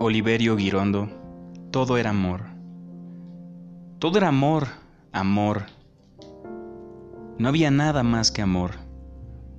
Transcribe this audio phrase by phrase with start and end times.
[0.00, 1.08] Oliverio Girondo,
[1.72, 2.42] todo era amor.
[3.98, 4.68] Todo era amor,
[5.10, 5.64] amor.
[7.36, 8.74] No había nada más que amor.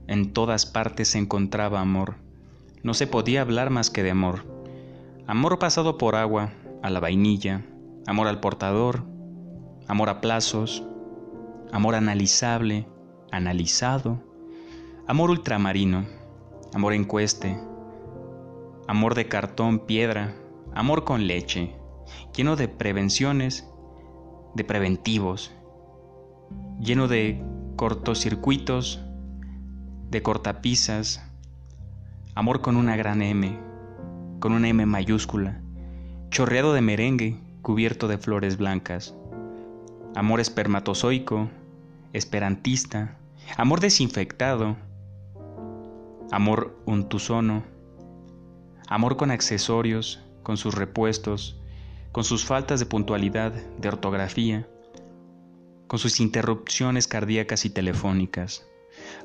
[0.07, 2.15] En todas partes se encontraba amor.
[2.83, 4.45] No se podía hablar más que de amor.
[5.27, 7.65] Amor pasado por agua, a la vainilla,
[8.07, 9.03] amor al portador,
[9.89, 10.85] amor a plazos,
[11.73, 12.87] amor analizable,
[13.29, 14.23] analizado,
[15.05, 16.05] amor ultramarino,
[16.73, 17.59] amor encueste,
[18.89, 20.33] amor de cartón, piedra,
[20.73, 21.75] amor con leche,
[22.35, 23.69] lleno de prevenciones,
[24.55, 25.51] de preventivos,
[26.79, 27.39] lleno de
[27.75, 28.99] cortocircuitos,
[30.09, 31.23] de cortapisas,
[32.33, 33.59] amor con una gran M,
[34.39, 35.61] con una M mayúscula,
[36.31, 39.13] chorreado de merengue cubierto de flores blancas,
[40.15, 41.47] amor espermatozoico,
[42.11, 43.19] esperantista,
[43.55, 44.77] amor desinfectado,
[46.31, 47.77] amor untusono,
[48.91, 51.61] Amor con accesorios, con sus repuestos,
[52.11, 54.67] con sus faltas de puntualidad, de ortografía,
[55.85, 58.65] con sus interrupciones cardíacas y telefónicas.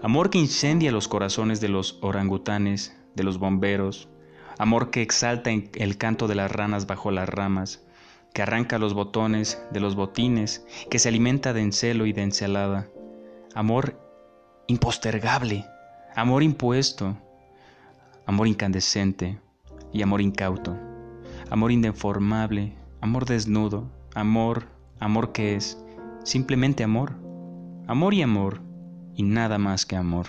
[0.03, 4.11] Amor que incendia los corazones de los orangutanes, de los bomberos.
[4.59, 7.83] Amor que exalta el canto de las ranas bajo las ramas,
[8.35, 12.87] que arranca los botones de los botines, que se alimenta de encelo y de encelada.
[13.55, 13.99] Amor
[14.67, 15.65] impostergable,
[16.15, 17.17] amor impuesto,
[18.27, 19.39] amor incandescente,
[19.95, 20.77] y amor incauto,
[21.49, 24.67] amor indeformable, amor desnudo, amor,
[25.01, 25.83] amor que es
[26.25, 27.13] simplemente amor,
[27.87, 28.61] amor y amor,
[29.15, 30.27] y nada más que amor.